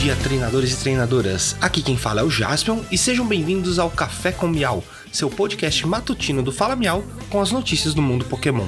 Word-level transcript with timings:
dia, 0.00 0.16
treinadores 0.16 0.72
e 0.72 0.76
treinadoras. 0.78 1.54
Aqui 1.60 1.82
quem 1.82 1.96
fala 1.96 2.22
é 2.22 2.24
o 2.24 2.30
Jaspion 2.30 2.80
e 2.90 2.96
sejam 2.96 3.24
bem-vindos 3.24 3.78
ao 3.78 3.90
Café 3.90 4.32
com 4.32 4.48
Miau, 4.48 4.82
seu 5.12 5.28
podcast 5.28 5.86
matutino 5.86 6.42
do 6.42 6.50
Fala 6.50 6.74
Miau 6.74 7.04
com 7.28 7.40
as 7.40 7.52
notícias 7.52 7.92
do 7.92 8.00
mundo 8.00 8.24
Pokémon. 8.24 8.66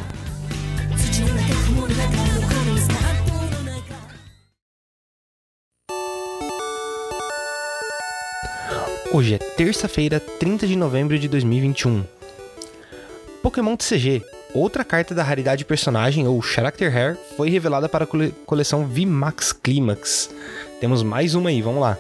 Hoje 9.11 9.35
é 9.35 9.39
terça-feira, 9.39 10.21
30 10.21 10.67
de 10.67 10.77
novembro 10.77 11.19
de 11.19 11.29
2021. 11.29 12.05
Pokémon 13.43 13.75
TCG, 13.77 14.23
outra 14.55 14.85
carta 14.85 15.15
da 15.15 15.23
raridade 15.23 15.65
personagem 15.65 16.27
ou 16.27 16.41
Character 16.43 16.95
Hair, 16.95 17.19
foi 17.37 17.49
revelada 17.51 17.89
para 17.89 18.05
a 18.05 18.09
coleção 18.47 18.87
VMAX 18.87 19.53
Climax. 19.53 20.31
Temos 20.81 21.03
mais 21.03 21.35
uma 21.35 21.51
aí, 21.51 21.63
vamos 21.63 21.81
lá. 21.81 21.97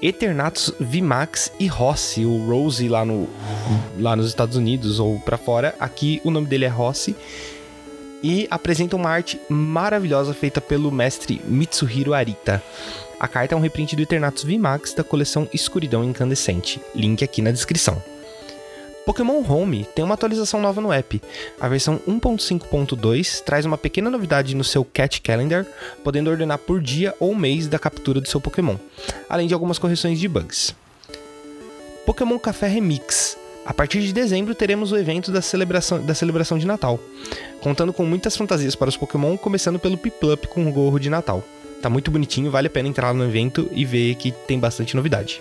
Eternatus 0.00 0.72
VMAX 0.78 1.52
e 1.58 1.66
Rossi, 1.66 2.24
o 2.24 2.46
Rose 2.46 2.88
lá, 2.88 3.04
no, 3.04 3.28
lá 3.98 4.14
nos 4.14 4.28
Estados 4.28 4.56
Unidos 4.56 5.00
ou 5.00 5.18
para 5.18 5.36
fora. 5.36 5.74
Aqui 5.80 6.20
o 6.24 6.30
nome 6.30 6.46
dele 6.46 6.64
é 6.64 6.68
Rossi. 6.68 7.16
E 8.22 8.46
apresenta 8.50 8.96
uma 8.96 9.10
arte 9.10 9.40
maravilhosa 9.48 10.34
feita 10.34 10.60
pelo 10.60 10.90
mestre 10.90 11.40
Mitsuhiro 11.44 12.14
Arita. 12.14 12.62
A 13.18 13.26
carta 13.26 13.54
é 13.54 13.58
um 13.58 13.60
reprint 13.60 13.96
do 13.96 14.02
Eternatus 14.02 14.44
VMAX 14.44 14.92
da 14.92 15.02
coleção 15.02 15.48
Escuridão 15.52 16.04
Incandescente. 16.04 16.80
Link 16.94 17.22
aqui 17.24 17.42
na 17.42 17.50
descrição. 17.50 18.00
Pokémon 19.08 19.42
Home 19.48 19.86
tem 19.94 20.04
uma 20.04 20.12
atualização 20.12 20.60
nova 20.60 20.82
no 20.82 20.92
app. 20.92 21.22
A 21.58 21.66
versão 21.66 21.98
1.5.2 22.06 23.40
traz 23.42 23.64
uma 23.64 23.78
pequena 23.78 24.10
novidade 24.10 24.54
no 24.54 24.62
seu 24.62 24.84
Cat 24.84 25.22
Calendar, 25.22 25.64
podendo 26.04 26.28
ordenar 26.28 26.58
por 26.58 26.78
dia 26.78 27.14
ou 27.18 27.34
mês 27.34 27.66
da 27.66 27.78
captura 27.78 28.20
do 28.20 28.28
seu 28.28 28.38
Pokémon, 28.38 28.76
além 29.26 29.48
de 29.48 29.54
algumas 29.54 29.78
correções 29.78 30.20
de 30.20 30.28
bugs. 30.28 30.74
Pokémon 32.04 32.38
Café 32.38 32.68
Remix. 32.68 33.38
A 33.64 33.72
partir 33.72 34.02
de 34.02 34.12
dezembro 34.12 34.54
teremos 34.54 34.92
o 34.92 34.96
evento 34.98 35.32
da 35.32 35.40
celebração, 35.40 36.04
da 36.04 36.14
celebração 36.14 36.58
de 36.58 36.66
Natal, 36.66 37.00
contando 37.62 37.94
com 37.94 38.04
muitas 38.04 38.36
fantasias 38.36 38.74
para 38.74 38.90
os 38.90 38.96
Pokémon, 38.98 39.38
começando 39.38 39.78
pelo 39.78 39.96
Piplup 39.96 40.48
com 40.48 40.68
o 40.68 40.70
gorro 40.70 40.98
de 40.98 41.08
Natal. 41.08 41.42
Tá 41.80 41.88
muito 41.88 42.10
bonitinho, 42.10 42.50
vale 42.50 42.66
a 42.66 42.70
pena 42.70 42.90
entrar 42.90 43.14
no 43.14 43.24
evento 43.24 43.70
e 43.72 43.86
ver 43.86 44.16
que 44.16 44.32
tem 44.32 44.58
bastante 44.58 44.94
novidade. 44.94 45.40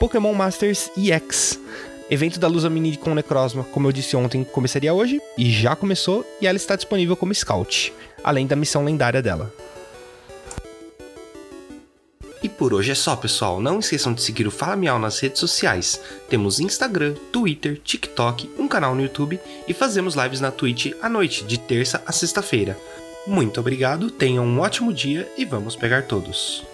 Pokémon 0.00 0.34
Masters 0.34 0.90
EX. 0.96 1.60
Evento 2.08 2.38
da 2.38 2.46
Lusa 2.46 2.70
Mini 2.70 2.96
com 2.96 3.14
Necrozma, 3.14 3.64
como 3.64 3.88
eu 3.88 3.92
disse 3.92 4.16
ontem, 4.16 4.44
começaria 4.44 4.94
hoje 4.94 5.20
e 5.36 5.50
já 5.50 5.74
começou 5.74 6.24
e 6.40 6.46
ela 6.46 6.56
está 6.56 6.76
disponível 6.76 7.16
como 7.16 7.34
Scout, 7.34 7.92
além 8.22 8.46
da 8.46 8.54
missão 8.54 8.84
lendária 8.84 9.20
dela. 9.20 9.52
E 12.40 12.48
por 12.48 12.72
hoje 12.72 12.92
é 12.92 12.94
só, 12.94 13.16
pessoal. 13.16 13.60
Não 13.60 13.80
esqueçam 13.80 14.12
de 14.12 14.22
seguir 14.22 14.46
o 14.46 14.52
Fala 14.52 14.76
Miau 14.76 15.00
nas 15.00 15.18
redes 15.18 15.40
sociais. 15.40 16.00
Temos 16.28 16.60
Instagram, 16.60 17.14
Twitter, 17.32 17.80
TikTok, 17.82 18.50
um 18.56 18.68
canal 18.68 18.94
no 18.94 19.02
YouTube 19.02 19.40
e 19.66 19.74
fazemos 19.74 20.14
lives 20.14 20.40
na 20.40 20.52
Twitch 20.52 20.92
à 21.02 21.08
noite, 21.08 21.42
de 21.42 21.58
terça 21.58 22.00
a 22.06 22.12
sexta-feira. 22.12 22.78
Muito 23.26 23.58
obrigado, 23.58 24.12
tenham 24.12 24.44
um 24.44 24.60
ótimo 24.60 24.92
dia 24.92 25.28
e 25.36 25.44
vamos 25.44 25.74
pegar 25.74 26.04
todos. 26.04 26.64